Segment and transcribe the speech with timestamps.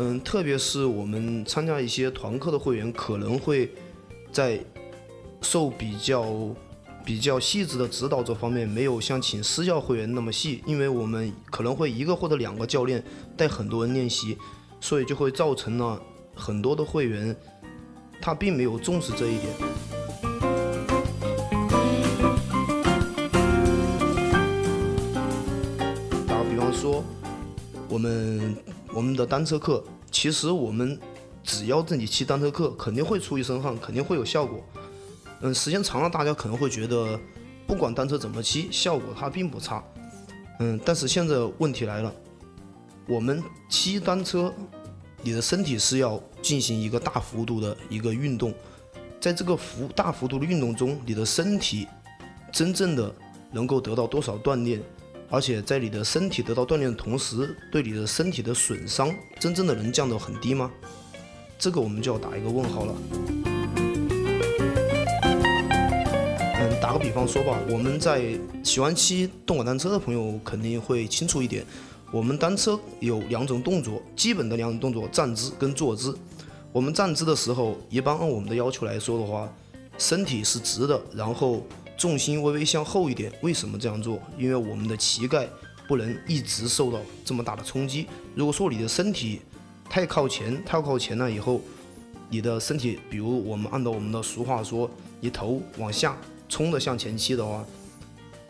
[0.00, 3.68] 嗯，特别是我们参加一些团课的会员，可能会
[4.30, 4.60] 在
[5.42, 6.24] 受比较
[7.04, 13.02] 比较细致的指导这方面，没有像请私教会员那么细，因为我们可能会一个或者两个教练
[13.36, 14.38] 带很多人练习，
[14.80, 16.00] 所以就会造成了
[16.32, 17.34] 很多的会员
[18.20, 19.52] 他并没有重视这一点。
[26.24, 27.02] 打个比方说，
[27.88, 28.56] 我们。
[28.92, 30.98] 我们的单车课，其实我们
[31.42, 34.64] 只要自己骑单车课，肯定会出一身汗，肯定会有效果。
[35.40, 37.18] 嗯，时间长了，大家可能会觉得，
[37.66, 39.84] 不管单车怎么骑，效果它并不差。
[40.58, 42.12] 嗯，但是现在问题来了，
[43.06, 44.52] 我们骑单车，
[45.22, 48.52] 你的身体是要进行一个大幅度的一个运动，
[49.20, 51.86] 在这个幅大幅度的运动中，你的身体
[52.52, 53.14] 真正的
[53.52, 54.82] 能够得到多少锻炼？
[55.30, 60.70] 而且在你的身体得到锻炼的同时，对你的身体的损伤真正的能降到很低吗？
[61.58, 62.94] 这个我们就要打一个问号了。
[66.54, 71.62] 嗯，打个比方说吧，我们在喜欢骑动感单车的朋友肯定会清楚一点。
[72.10, 76.16] 我们单车有两种动作，基本的两种动作：站姿跟坐姿。
[76.72, 79.52] 我们站姿的时候，一般按我们的要求来说的话，
[79.98, 81.66] 身体是直的，然后。
[81.98, 84.22] 重心微微向后一点，为什么这样做？
[84.38, 85.48] 因为我们的膝盖
[85.88, 88.06] 不能一直受到这么大的冲击。
[88.36, 89.40] 如果说你的身体
[89.90, 91.60] 太靠前，太靠前了以后，
[92.30, 96.16] 你的身体，比如我们按照我们的俗话说，你头往下
[96.48, 97.64] 冲的向前骑的话，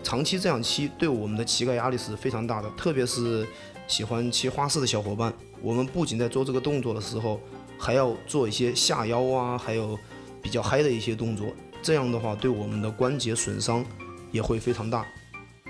[0.02, 2.68] 长期这样骑对我们的膝盖压力是非常大的。
[2.76, 3.46] 特别是
[3.86, 7.40] 喜欢骑花式的小伙伴，我们不仅在做这个动作的时候，
[7.78, 9.98] 还要做一些下腰啊，还有
[10.42, 11.46] 比较嗨的一些动作。
[11.82, 13.84] 这样的话，对我们的关节损伤
[14.30, 15.06] 也会非常大。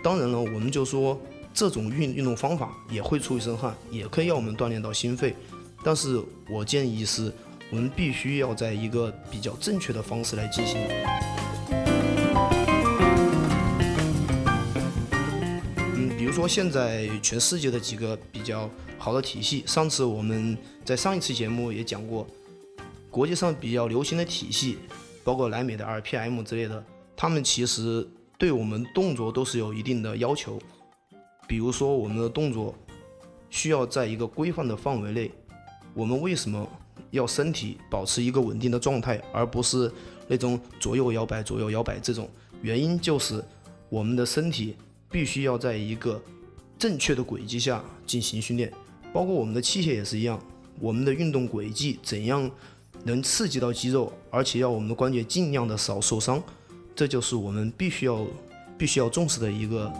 [0.02, 1.20] 当然了，我们就说
[1.52, 5.34] 这种运运动方法也会出一身汗，也可以让我们锻炼到心肺。
[5.82, 7.32] 但是我建议是，
[7.70, 10.76] 我们必须要在一个比较正确的方式来进行。
[15.94, 22.26] 嗯，比如说现在全世界的几个比较好的体系，上次我们在上一次节目也讲过，
[23.10, 24.78] 国际上比较流行的体系。
[25.28, 26.82] 包括莱美的 RPM 之类的，
[27.14, 28.08] 他们其实
[28.38, 30.58] 对我们动作都是有一定的要求。
[31.46, 32.74] 比如说，我们的动作
[33.50, 35.30] 需要在一个规范的范围内。
[35.92, 36.66] 我们为什么
[37.10, 39.92] 要身体保持一个稳定的状态，而不是
[40.28, 42.26] 那种左右摇摆、左右摇摆这种？
[42.62, 43.44] 原因就是
[43.90, 44.76] 我们的身体
[45.10, 46.18] 必须要在一个
[46.78, 48.72] 正确的轨迹下进行训练。
[49.12, 50.42] 包括我们的器械也是一样，
[50.80, 52.50] 我们的运动轨迹怎样？
[53.04, 56.42] 能刺激到肌肉，而且要我们的关节尽量的少受伤，
[56.94, 58.26] 这就是我们必须要
[58.76, 59.90] 必须要重视的一个。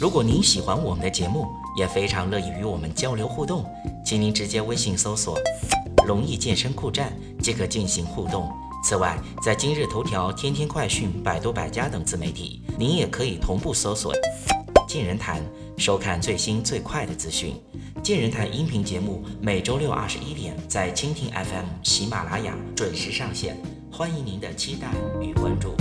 [0.00, 1.46] 如果您喜欢我们的节目，
[1.78, 3.64] 也非常乐意与我们交流互动，
[4.04, 5.38] 请您直接微信搜索
[6.06, 8.50] “龙易健身酷站”即可进行互动。
[8.84, 14.12] 此外，在今日头条、天天快讯、百度百家等自媒体，您也可以同步搜索
[14.94, 15.42] “健人谈”。
[15.76, 17.54] 收看最新最快的资讯，
[18.00, 23.56] 《见人谈》音频节目每周六二十一点在蜻蜓 FM、喜马拉雅准时上线，
[23.90, 25.74] 欢迎您的期待与关注。